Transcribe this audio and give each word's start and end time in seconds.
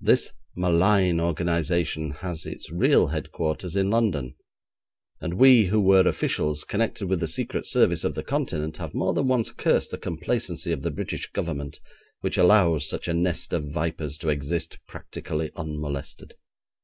This 0.00 0.32
malign 0.56 1.20
organisation 1.20 2.10
has 2.10 2.44
its 2.44 2.68
real 2.68 3.06
headquarters 3.06 3.76
in 3.76 3.90
London, 3.90 4.34
and 5.20 5.34
we 5.34 5.66
who 5.66 5.80
were 5.80 6.00
officials 6.00 6.64
connected 6.64 7.06
with 7.06 7.20
the 7.20 7.28
Secret 7.28 7.64
Service 7.64 8.02
of 8.02 8.16
the 8.16 8.24
Continent 8.24 8.78
have 8.78 8.92
more 8.92 9.14
than 9.14 9.28
once 9.28 9.52
cursed 9.52 9.92
the 9.92 9.98
complacency 9.98 10.72
of 10.72 10.82
the 10.82 10.90
British 10.90 11.30
Government 11.30 11.78
which 12.22 12.36
allows 12.36 12.88
such 12.88 13.06
a 13.06 13.14
nest 13.14 13.52
of 13.52 13.70
vipers 13.70 14.18
to 14.18 14.30
exist 14.30 14.80
practically 14.88 15.52
unmolested. 15.54 16.34